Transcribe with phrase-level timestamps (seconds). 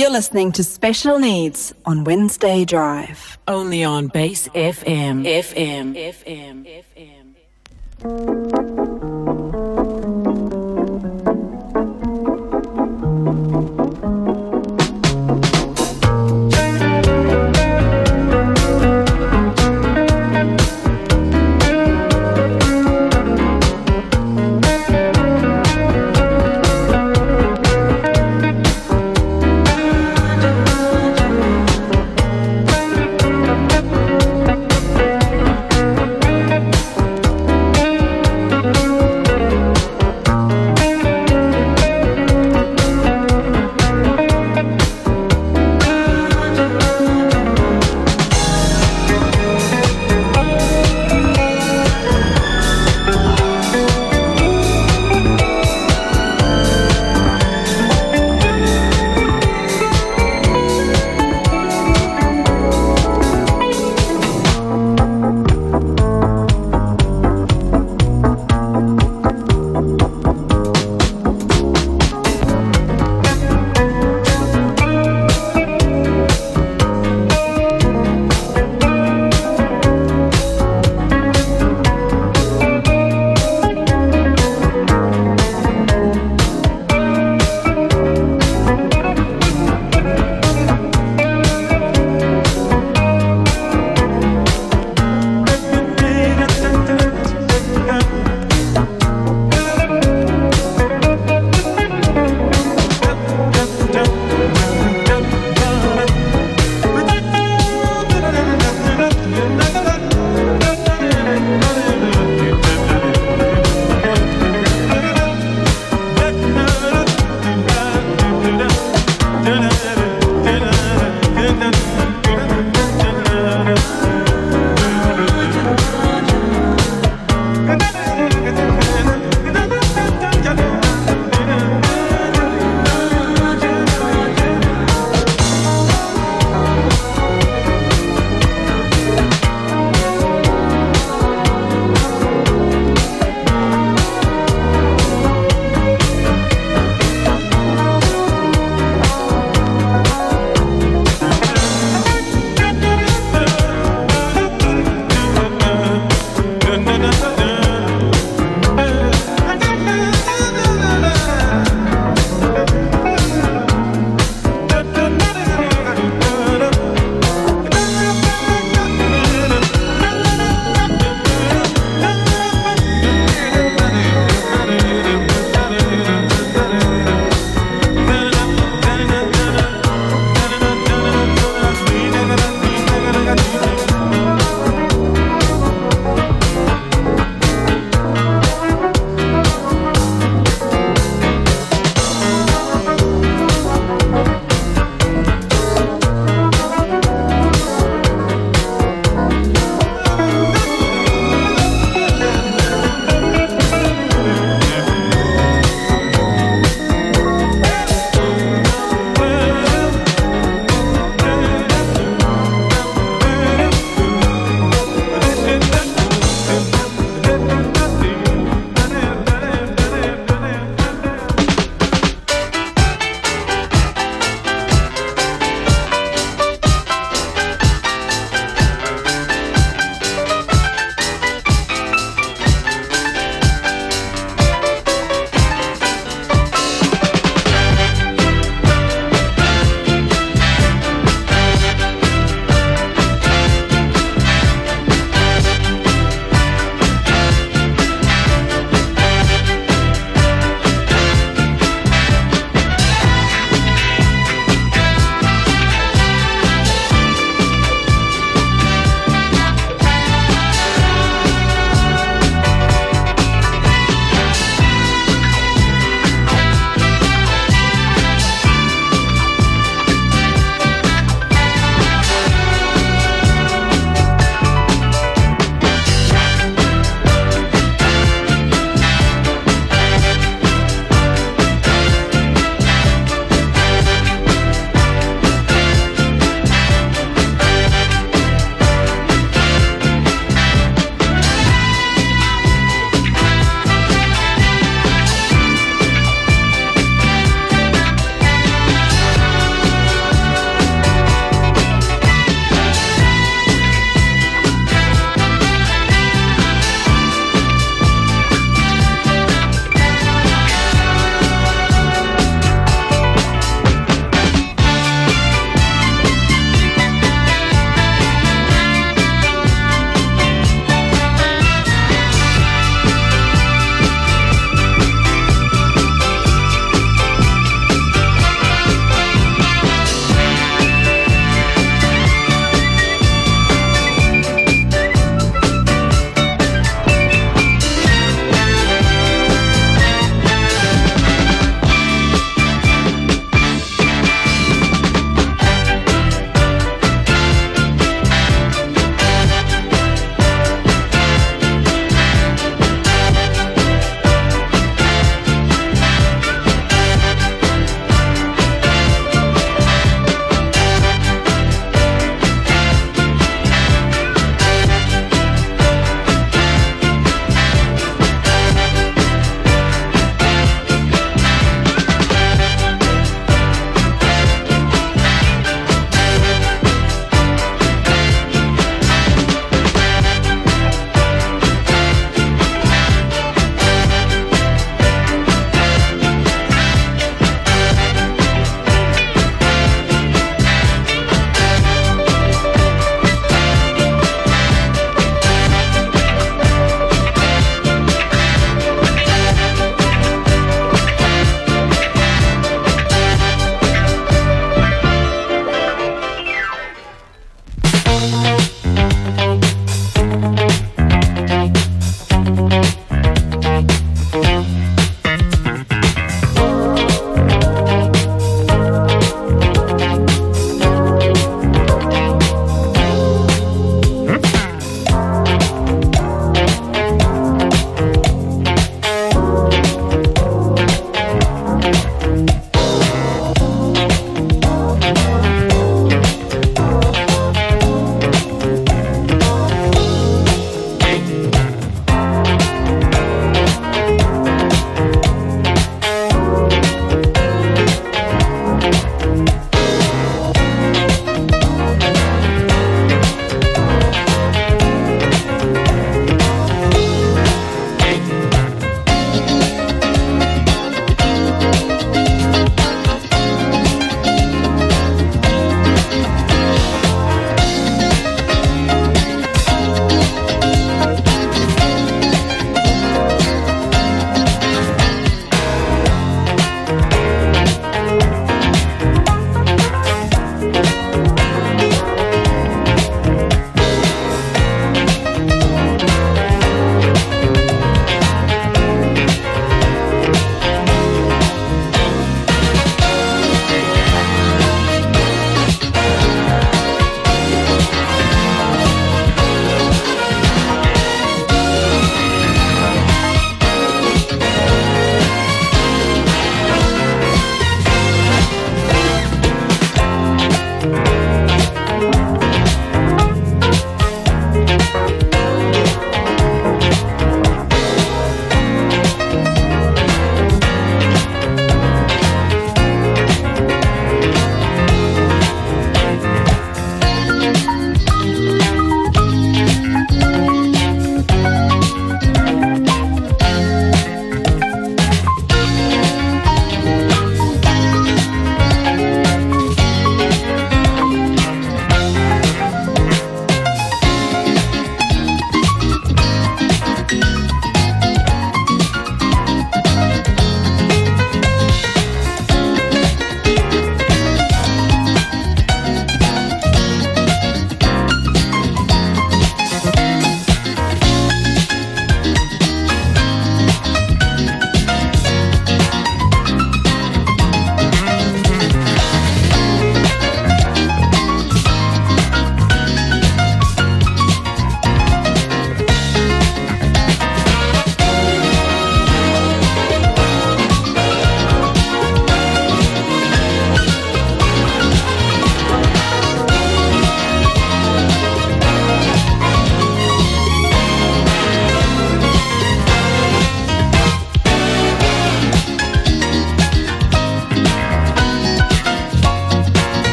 [0.00, 3.36] You're listening to Special Needs on Wednesday Drive.
[3.46, 5.26] Only on Base FM.
[5.26, 5.94] FM.
[5.94, 6.84] FM.
[8.00, 8.79] FM.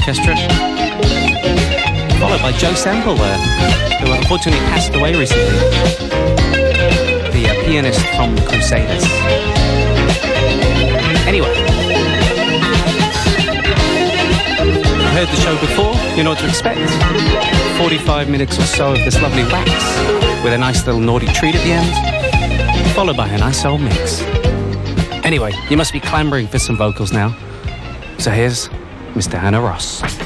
[0.00, 0.34] Orchestra,
[2.18, 3.36] followed by Joe Sample there,
[3.98, 5.44] who unfortunately passed away recently,
[7.34, 9.04] the uh, pianist from Crusaders.
[11.26, 11.50] Anyway,
[14.96, 16.80] you've heard the show before, you know what to expect.
[17.76, 19.68] 45 minutes or so of this lovely wax
[20.42, 24.22] with a nice little naughty treat at the end, followed by a nice old mix.
[25.26, 27.36] Anyway, you must be clamoring for some vocals now.
[28.18, 28.70] So here's
[29.20, 29.38] Mr.
[29.38, 30.19] Hannah Ross.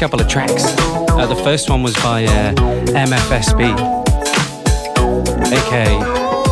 [0.00, 0.64] Couple of tracks.
[1.10, 2.54] Uh, the first one was by uh,
[2.94, 3.76] MFSB,
[5.52, 5.98] aka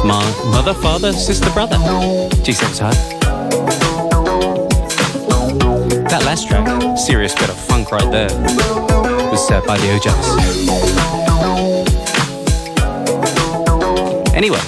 [0.05, 1.79] my mother, father, sister, brother.
[2.43, 2.95] Geez, that was hard.
[6.11, 8.29] That last track, serious bit of funk right there,
[9.31, 10.29] was uh, by the O'Jays.
[14.35, 14.61] Anyway,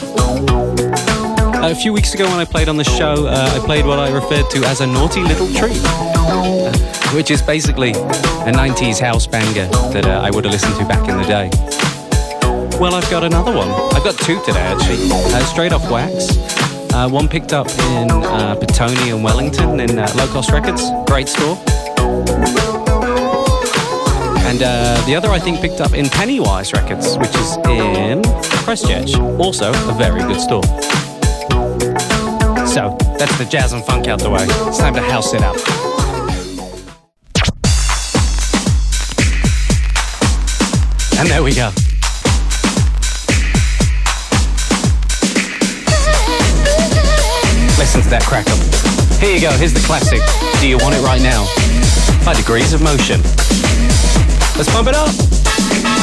[1.71, 4.11] a few weeks ago when I played on the show, uh, I played what I
[4.11, 5.83] referred to as a naughty little treat,
[7.15, 11.09] which is basically a 90s house banger that uh, I would have listened to back
[11.09, 11.51] in the day.
[12.79, 13.69] Well, I've got another one.
[13.95, 15.11] I've got two today, actually.
[15.11, 16.39] Uh, straight off wax.
[16.95, 20.83] Uh, one picked up in uh, Petone and Wellington in uh, Low Cost Records.
[21.07, 21.57] Great store.
[24.47, 28.23] And uh, the other I think picked up in Pennywise Records, which is in
[28.65, 29.15] Christchurch.
[29.39, 30.65] Also a very good store.
[32.67, 34.47] So that's the jazz and funk out the way.
[34.49, 35.57] It's time to house it up.
[41.21, 41.69] And there we go.
[47.77, 48.57] Listen to that crackle.
[49.19, 50.23] Here you go, here's the classic.
[50.63, 51.45] Do you want it right now?
[52.25, 53.21] By Degrees of Motion.
[54.57, 56.00] Let's pump it up.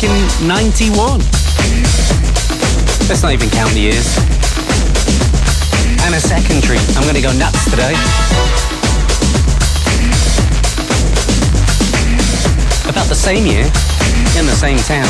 [0.00, 1.18] Back in 91.
[3.06, 4.16] Let's not even count the years.
[6.00, 6.80] And a second treat.
[6.96, 7.92] I'm going to go nuts today.
[12.88, 13.64] About the same year,
[14.40, 15.04] in the same town,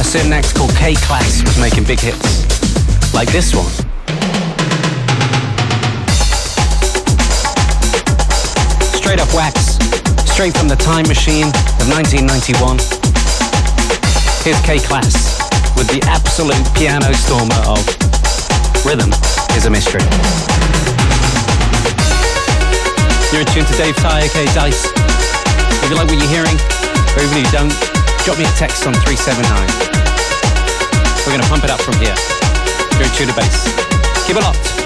[0.00, 2.42] a certain act called K-Klass was making big hits.
[3.14, 3.70] Like this one.
[8.98, 9.75] Straight up wax,
[10.36, 11.48] straight from the time machine
[11.80, 12.76] of 1991.
[14.44, 15.40] Here's K-Klass
[15.80, 17.80] with the absolute piano stormer of
[18.84, 19.08] Rhythm
[19.56, 20.04] is a Mystery.
[23.32, 24.92] You're tuned to Dave Ty, aka Dice.
[25.80, 26.60] If you like what you're hearing,
[27.16, 27.72] or even if you don't,
[28.28, 29.40] drop me a text on 379.
[31.24, 32.12] We're going to pump it up from here.
[33.00, 33.72] You're tuned to bass.
[34.28, 34.85] Keep it locked.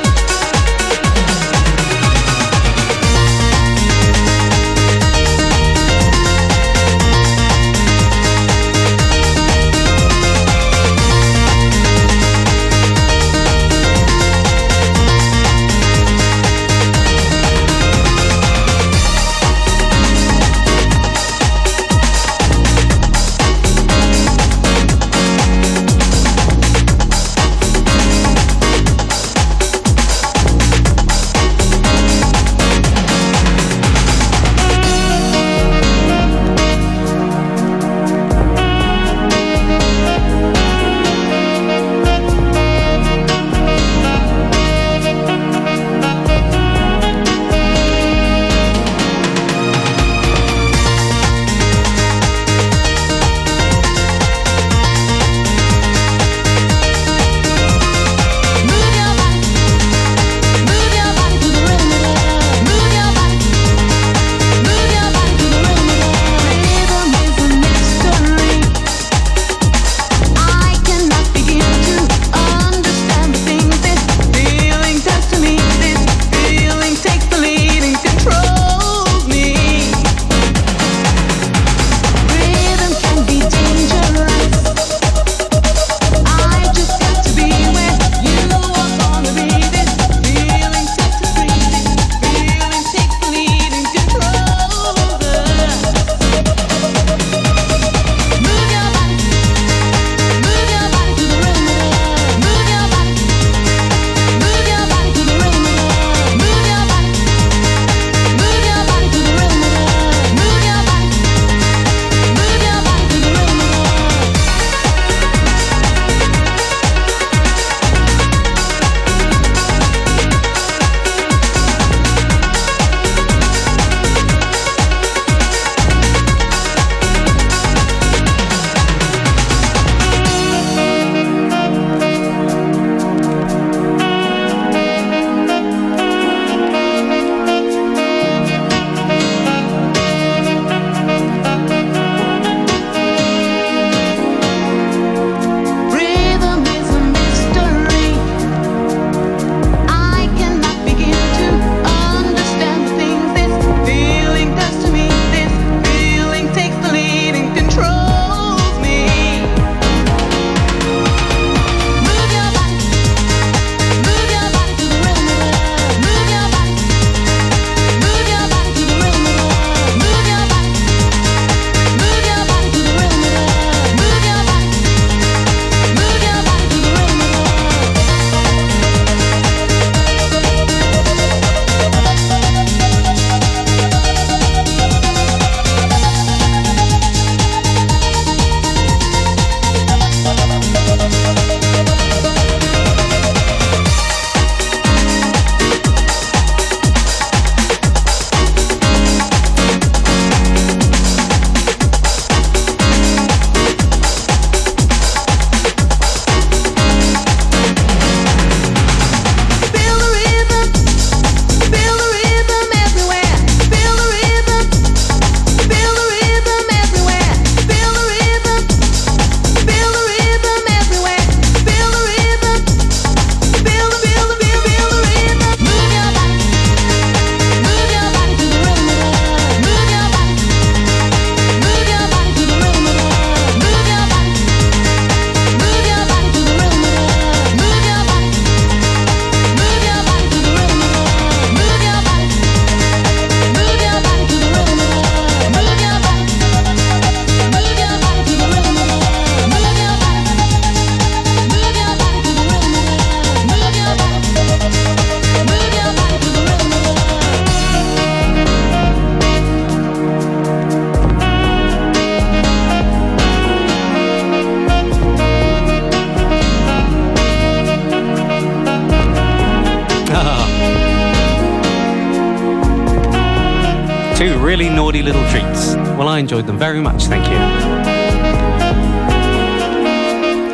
[276.60, 277.38] Very much, thank you.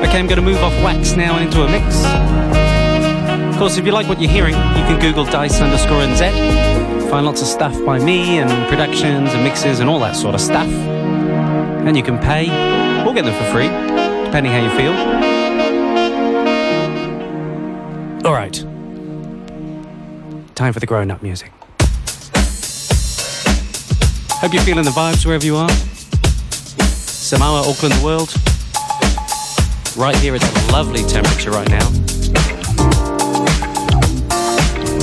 [0.07, 2.05] Okay, I'm going to move off wax now and into a mix.
[3.53, 7.11] Of course, if you like what you're hearing, you can Google Dice underscore NZ.
[7.11, 10.41] Find lots of stuff by me and productions and mixes and all that sort of
[10.41, 10.69] stuff.
[10.69, 12.45] And you can pay
[13.05, 13.67] or get them for free,
[14.27, 14.95] depending how you feel.
[18.25, 18.55] All right.
[20.55, 21.51] Time for the grown up music.
[24.39, 25.96] Hope you're feeling the vibes wherever you are.
[27.27, 28.33] Samoa, Auckland, the world.
[29.97, 31.85] Right here, it's a lovely temperature right now.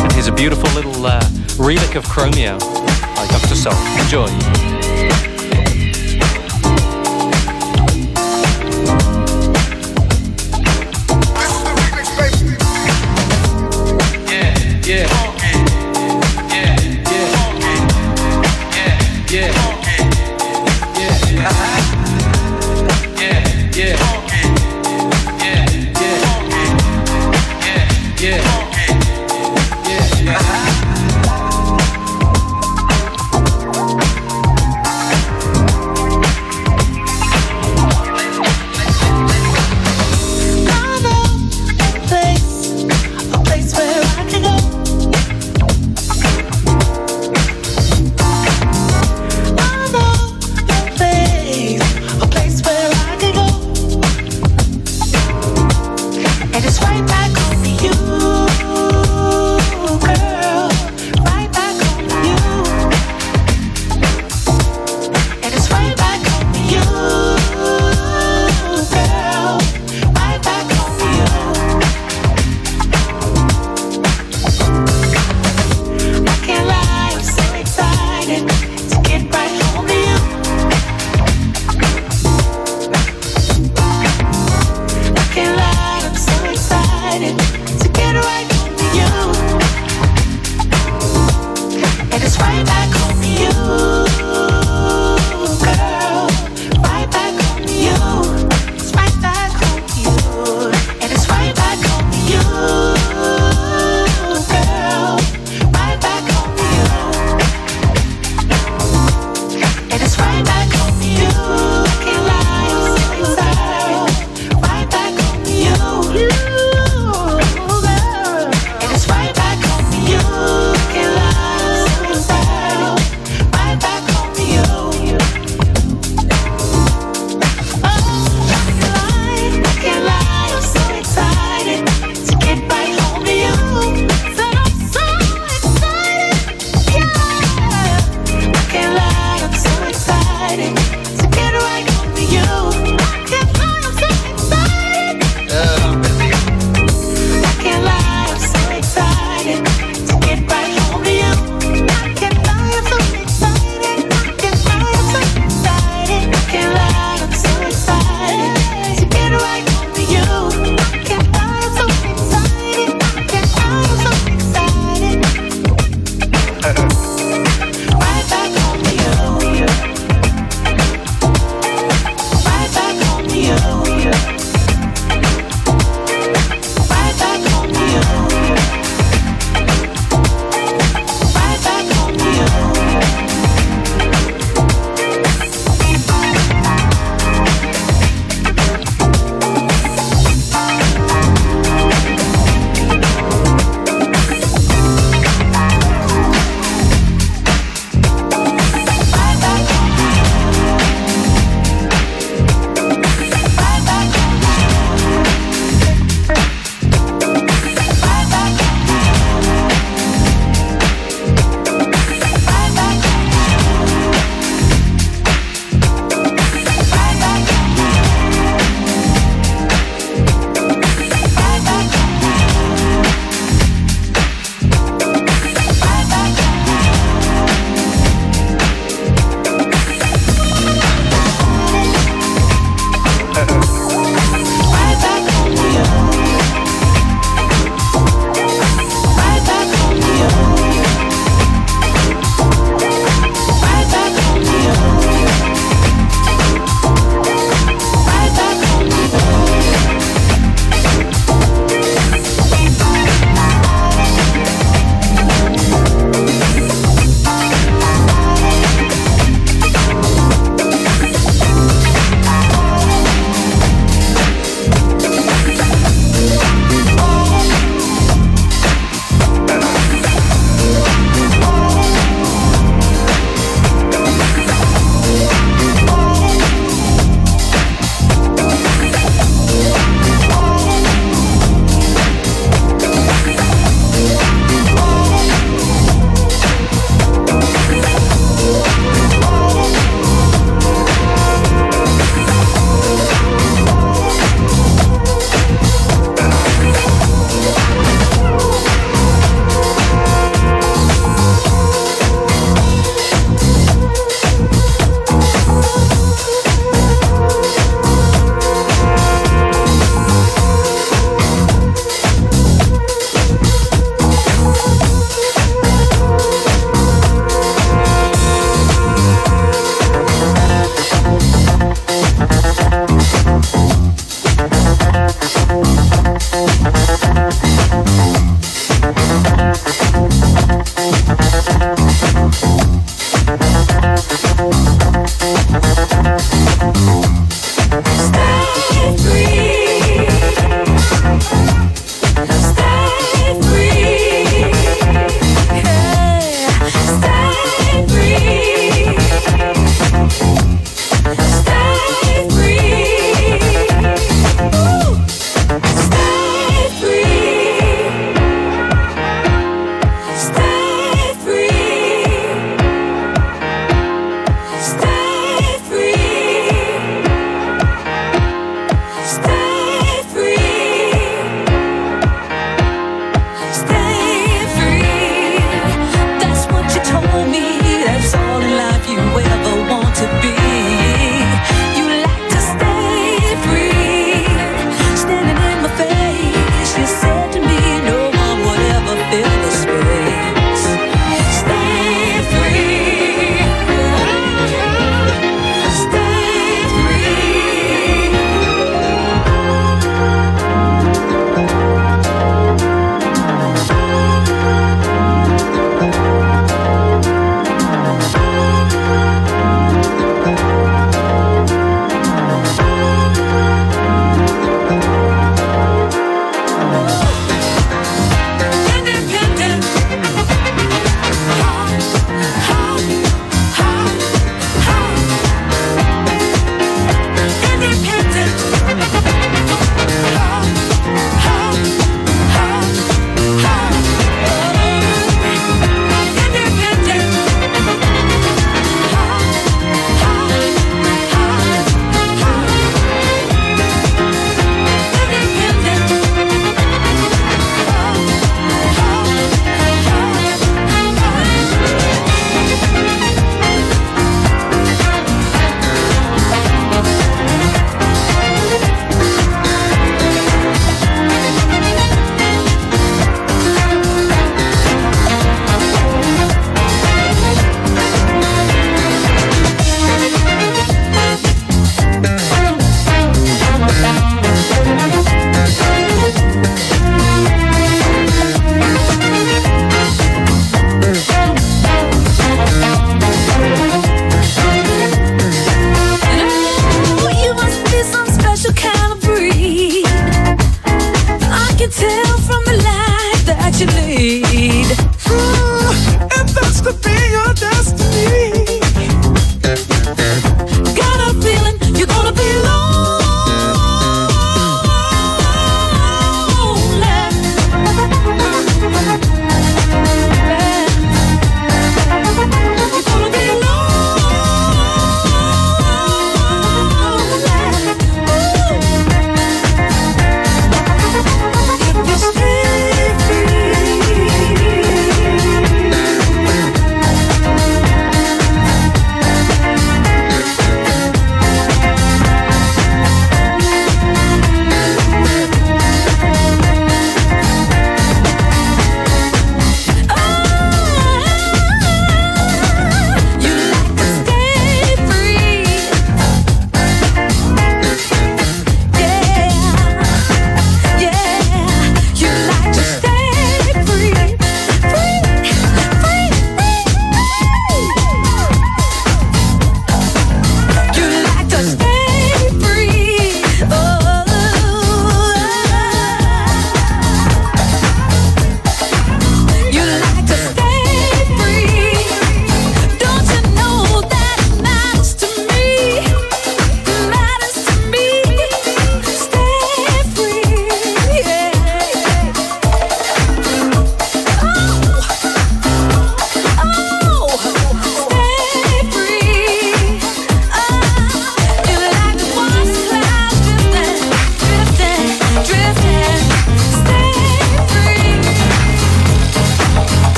[0.00, 1.20] And here's a beautiful little uh,
[1.58, 2.60] relic of Chromeo
[3.28, 3.56] Dr.
[3.56, 3.74] Soul.
[3.98, 4.71] Enjoy.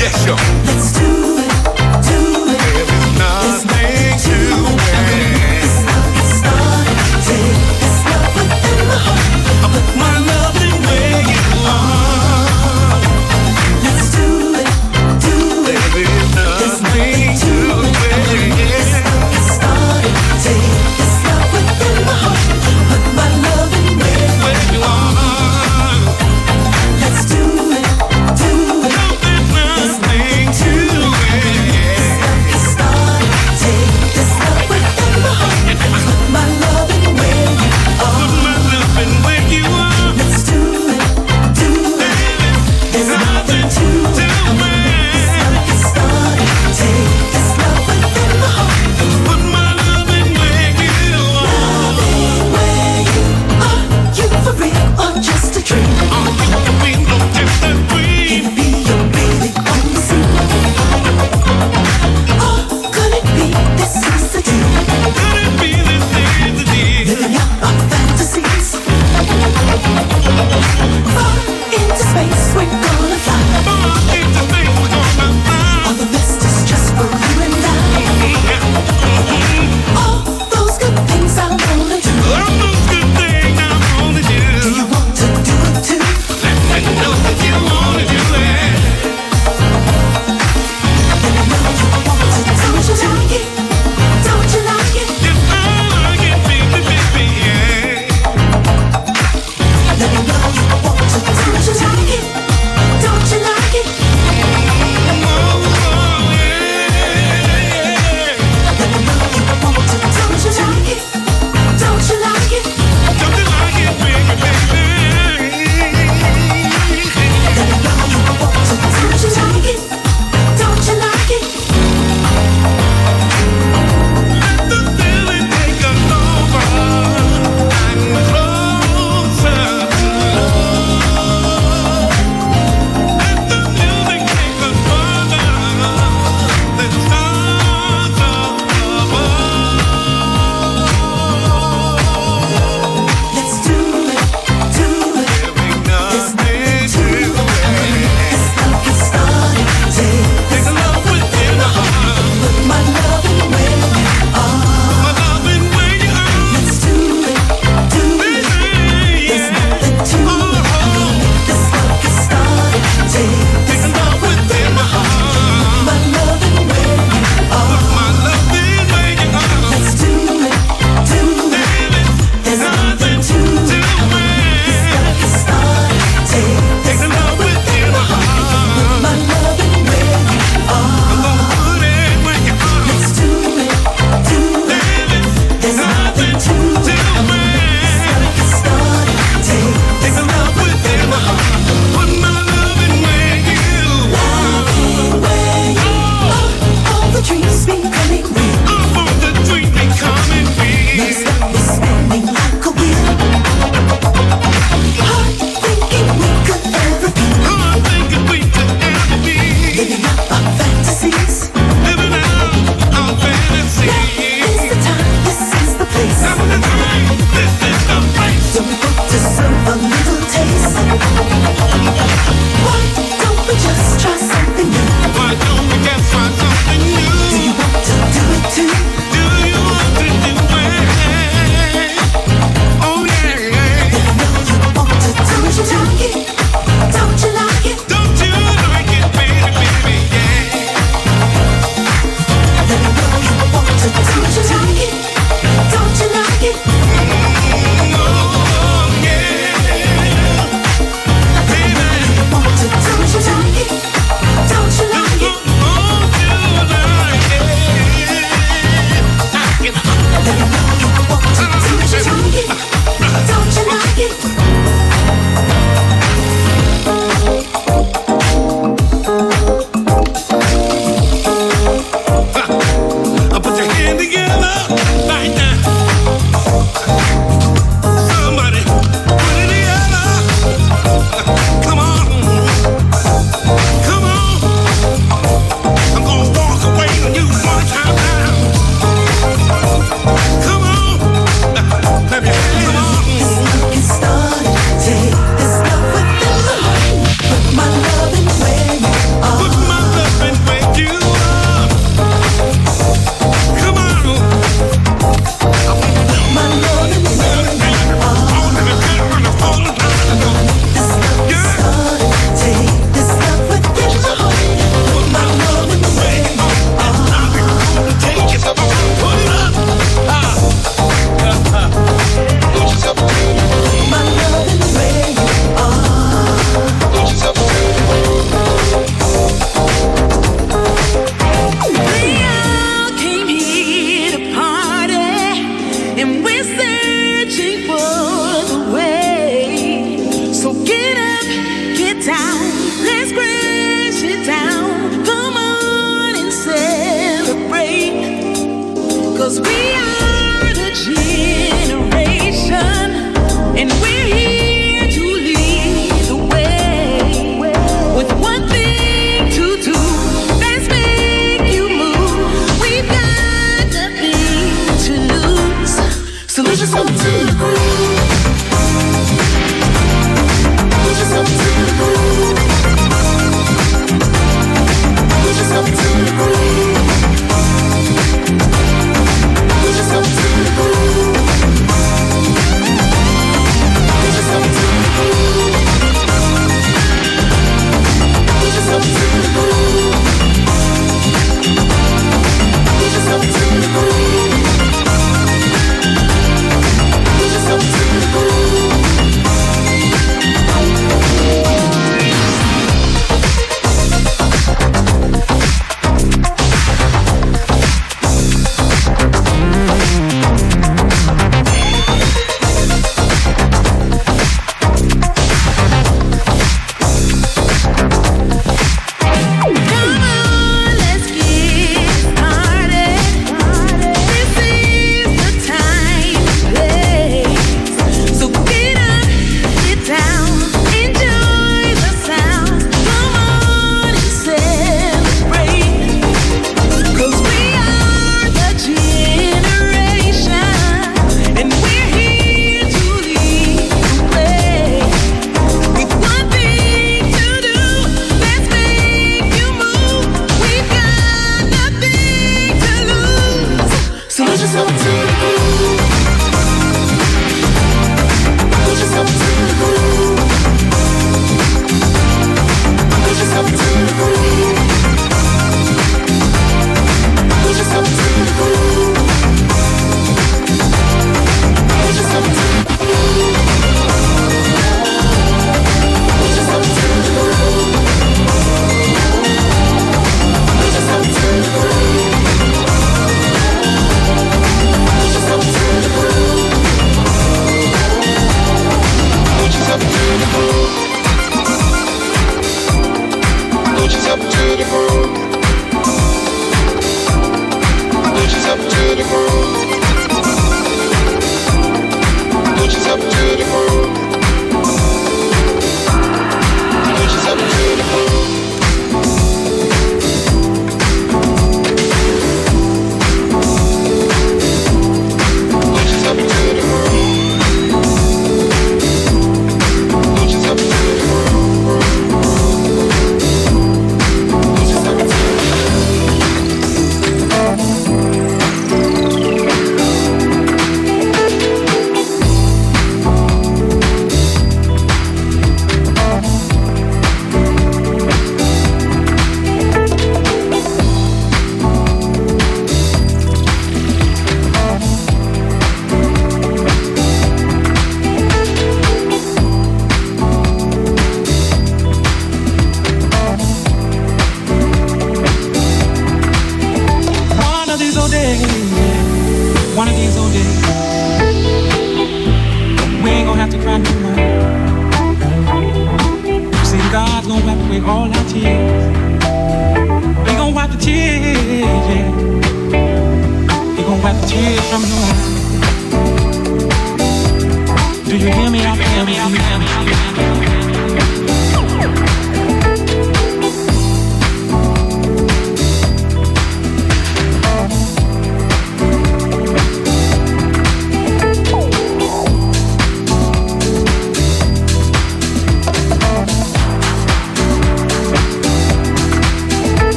[0.00, 0.34] Yes, yo.
[0.66, 1.25] Let's do.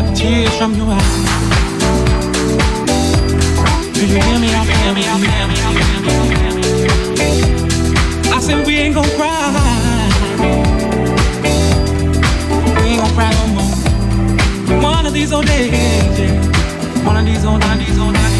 [0.00, 1.02] wipe the tears from your eyes.
[3.94, 4.48] Do you hear me?
[8.32, 9.30] I said we ain't gonna cry.
[12.84, 14.82] Ain't gonna cry no more.
[14.82, 15.70] One of these old days,
[16.18, 17.06] yeah.
[17.06, 18.39] One of these old, one of these old, one of these old.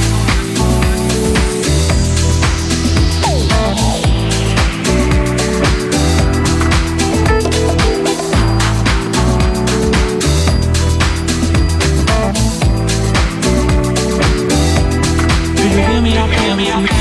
[16.61, 17.00] me.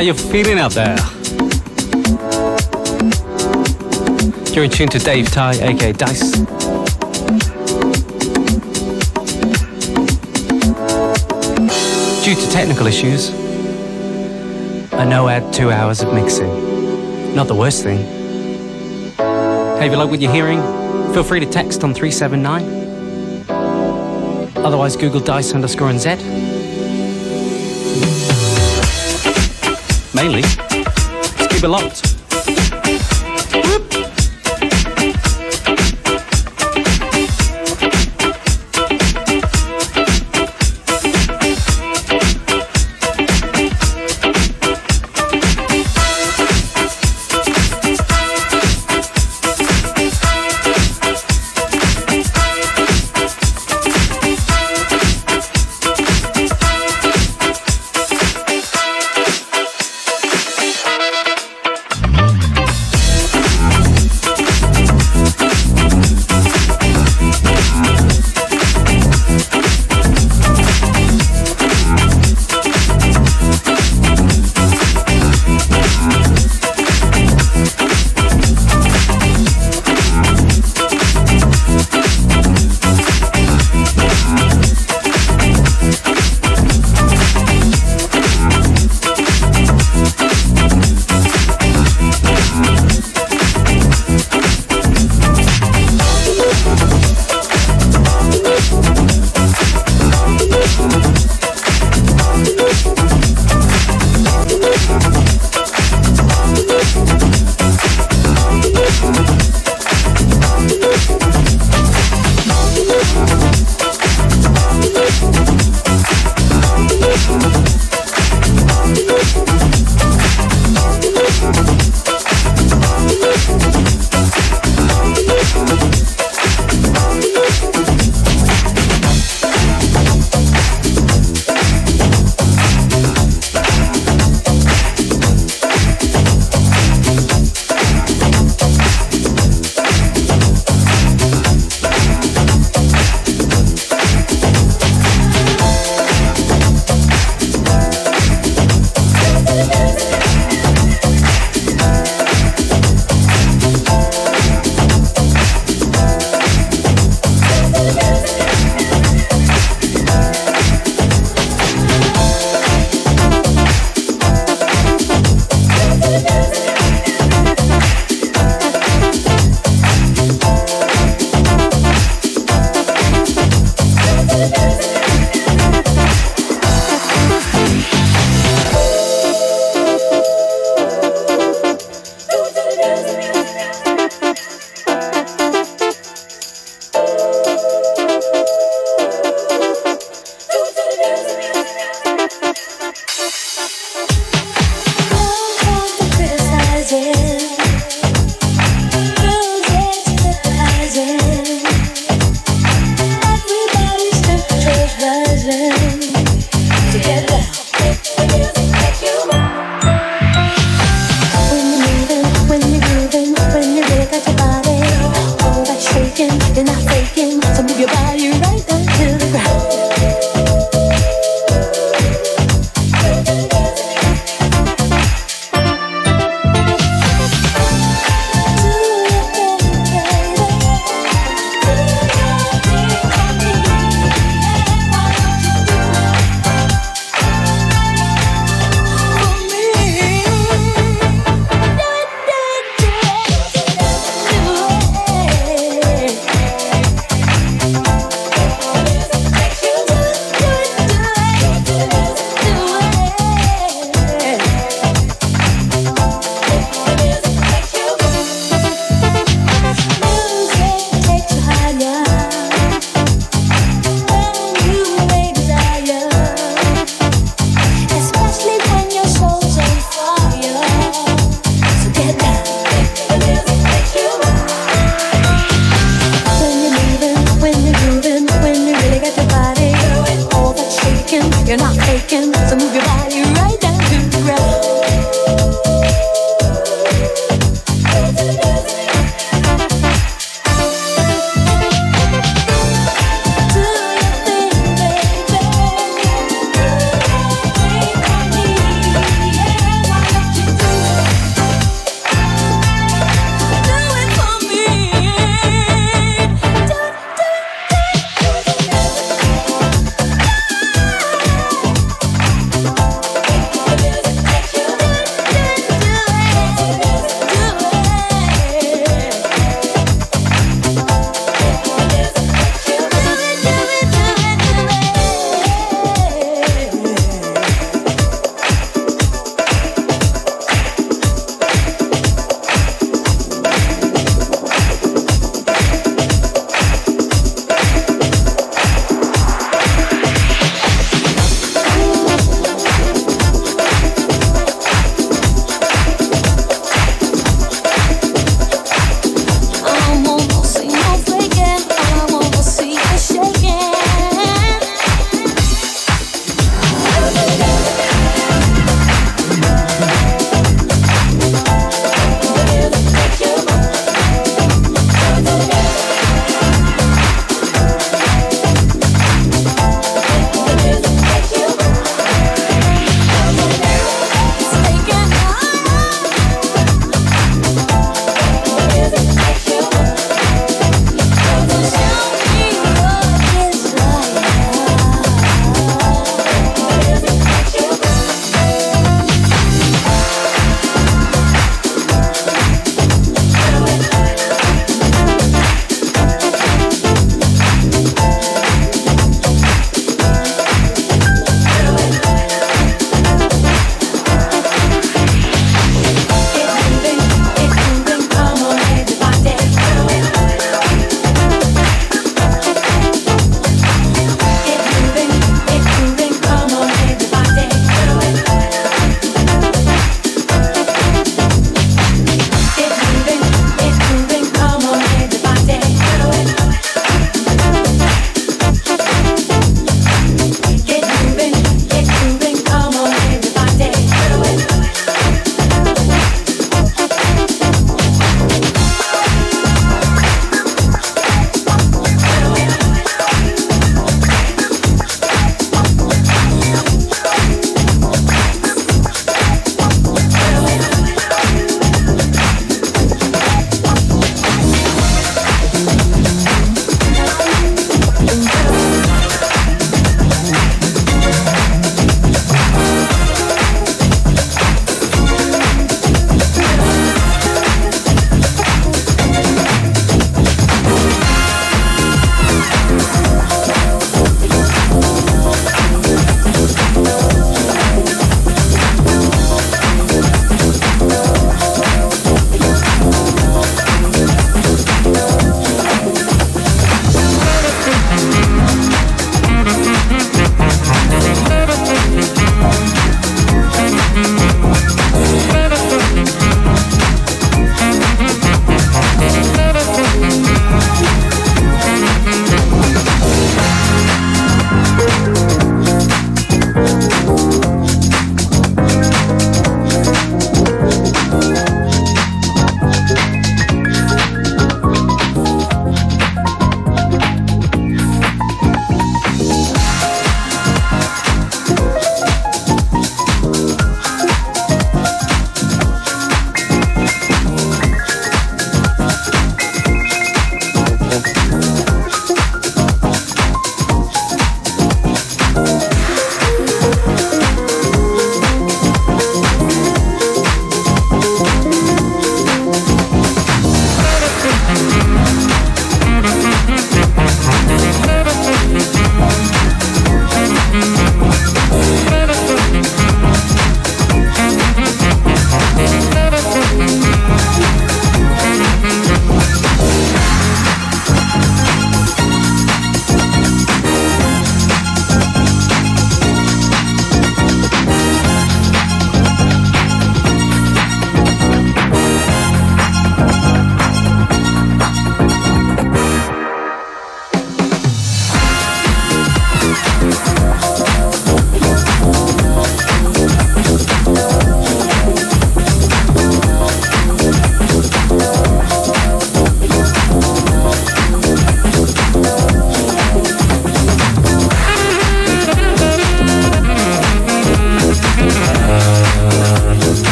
[0.00, 0.96] How you feeling out there?
[4.54, 6.30] You're in tune to Dave Ty, aka Dice.
[12.24, 13.28] Due to technical issues,
[14.92, 17.34] a no ad two hours of mixing.
[17.34, 17.98] Not the worst thing.
[19.18, 20.62] Hey, if you like what you're hearing,
[21.12, 23.50] feel free to text on 379.
[24.64, 26.39] Otherwise, Google Dice underscore and Z.
[30.20, 31.64] Mainly, just keep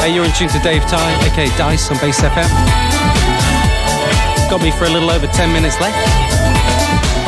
[0.00, 2.48] Hey, you're in tune to Dave Ty, aka Dice on Base FM.
[4.48, 5.94] Got me for a little over 10 minutes left.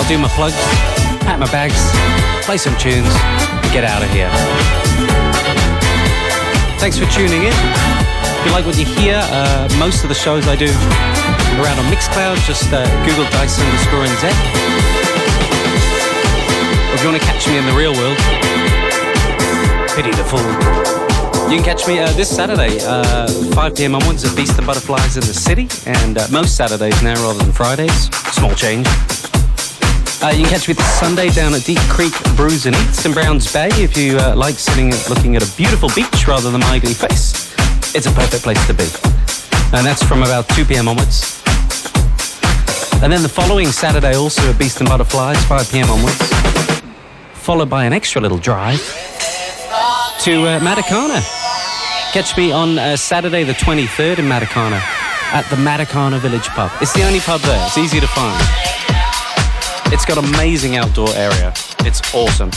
[0.00, 0.56] I'll do my plugs,
[1.20, 1.76] pack my bags,
[2.46, 4.32] play some tunes, and get out of here.
[6.80, 7.52] Thanks for tuning in.
[7.52, 10.72] If you like what you hear, uh, most of the shows I do
[11.60, 12.40] are out on Mixcloud.
[12.46, 14.32] Just uh, Google Dice underscore NZ.
[16.88, 18.16] Or if you want to catch me in the real world,
[19.92, 21.01] pity the fool.
[21.52, 23.94] You can catch me uh, this Saturday, uh, 5 p.m.
[23.94, 27.52] onwards at Beast and Butterflies in the city, and uh, most Saturdays now rather than
[27.52, 28.08] Fridays.
[28.32, 28.86] Small change.
[30.22, 33.12] Uh, you can catch me this Sunday down at Deep Creek Brews and Eats in
[33.12, 36.62] Browns Bay if you uh, like sitting and looking at a beautiful beach rather than
[36.62, 37.52] my ugly face.
[37.94, 38.88] It's a perfect place to be.
[39.76, 40.88] And that's from about 2 p.m.
[40.88, 41.42] onwards.
[43.02, 45.90] And then the following Saturday also at Beast and Butterflies, 5 p.m.
[45.90, 46.32] onwards.
[47.34, 48.80] Followed by an extra little drive
[50.20, 51.41] to uh.
[52.12, 54.78] Catch me on uh, Saturday the 23rd in Matakana
[55.32, 56.70] at the Matakana Village Pub.
[56.82, 57.66] It's the only pub there.
[57.66, 58.38] It's easy to find.
[59.90, 61.54] It's got amazing outdoor area.
[61.78, 62.50] It's awesome.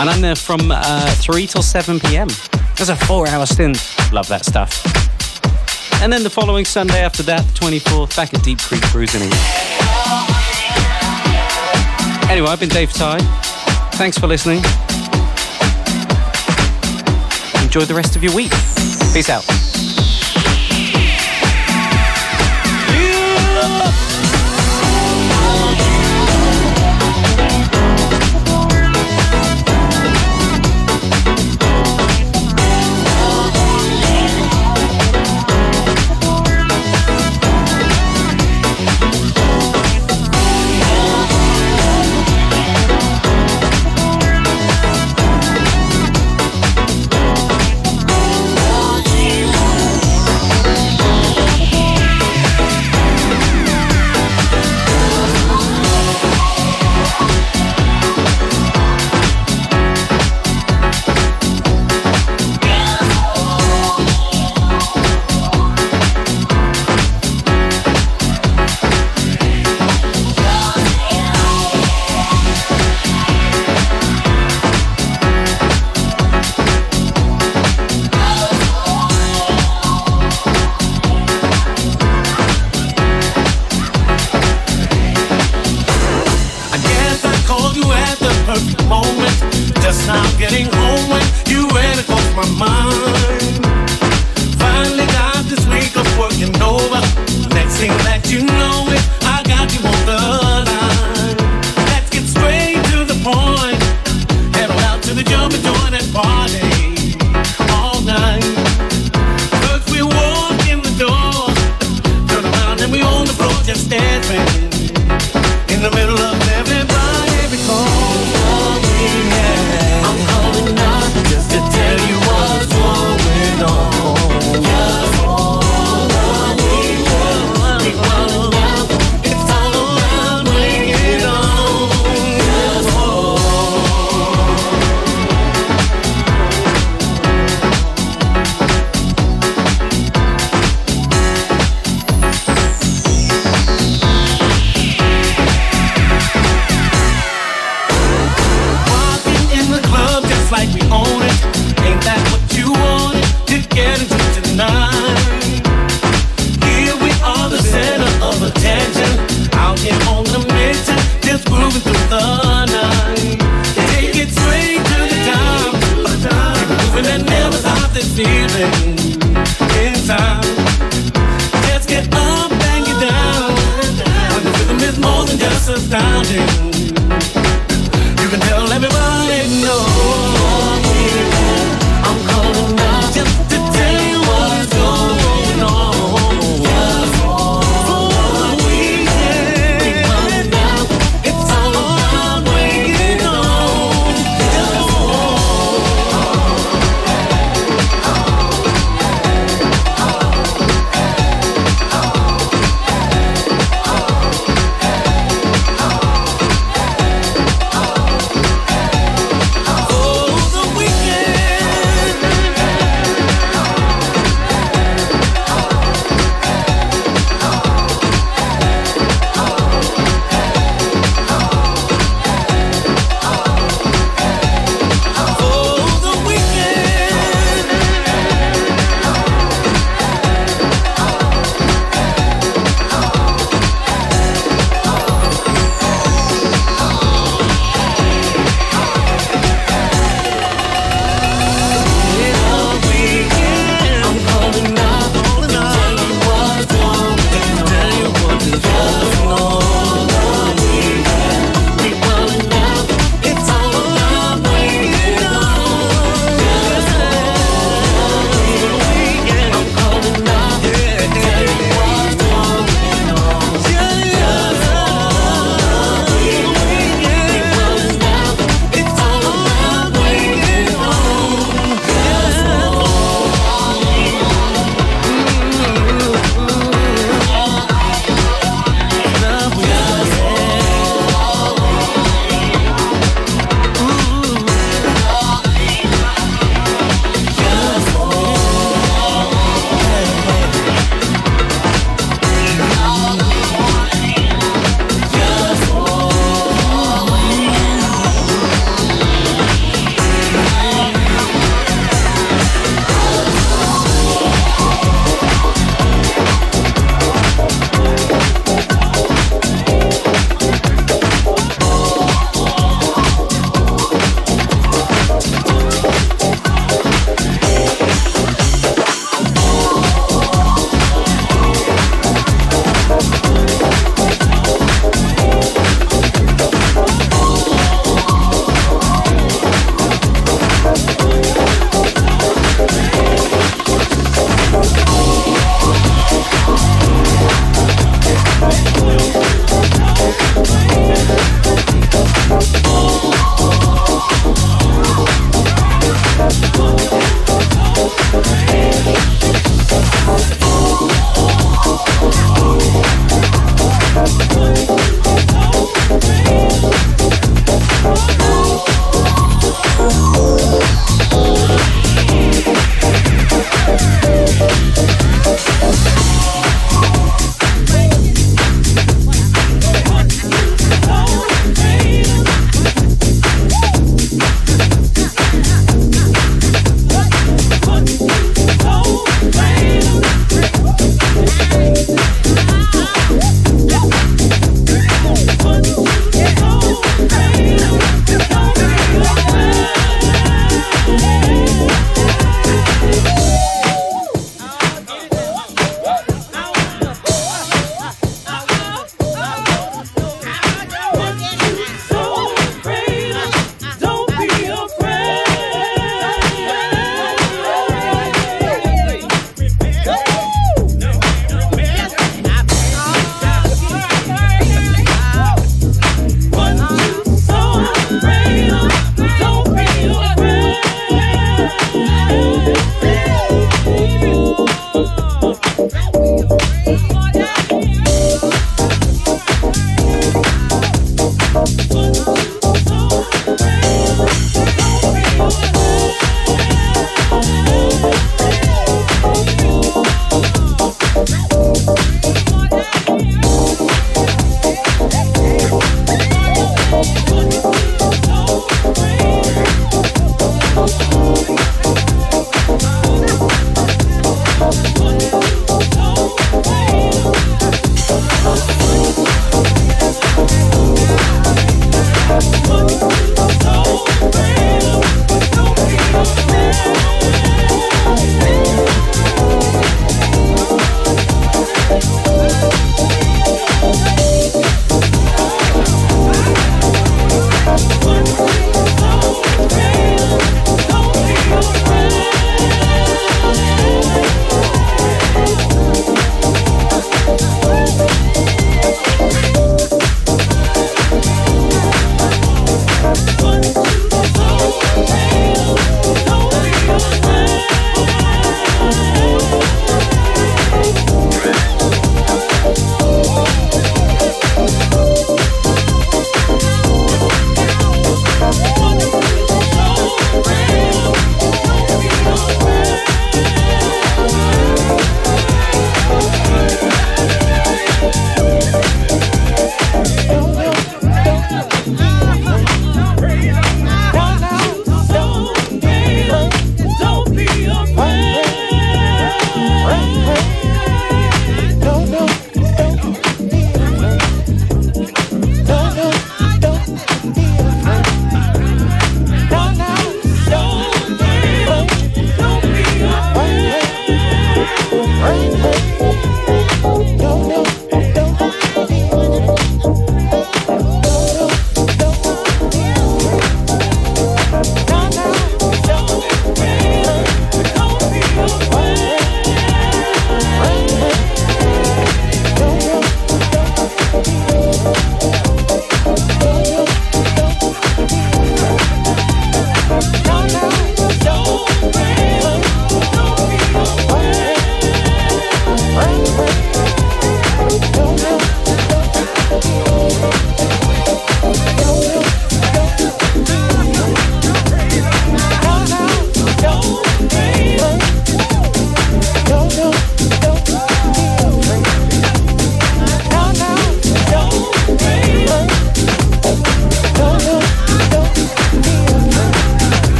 [0.00, 2.26] And I'm there from uh, 3 till 7 p.m.
[2.74, 3.78] There's a four hour stint.
[4.12, 4.82] Love that stuff.
[6.02, 9.22] And then the following Sunday after that, the 24th, back at Deep Creek Cruising.
[12.28, 13.18] Anyway, I've been Dave Ty.
[13.92, 14.58] Thanks for listening.
[17.62, 18.50] Enjoy the rest of your week.
[19.12, 19.67] Peace out.